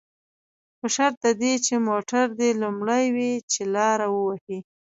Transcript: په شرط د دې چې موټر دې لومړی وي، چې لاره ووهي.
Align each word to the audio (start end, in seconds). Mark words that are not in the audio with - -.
په 0.79 0.85
شرط 0.95 1.15
د 1.25 1.27
دې 1.41 1.53
چې 1.65 1.73
موټر 1.89 2.25
دې 2.39 2.49
لومړی 2.61 3.05
وي، 3.15 3.33
چې 3.51 3.61
لاره 3.75 4.07
ووهي. 4.15 4.57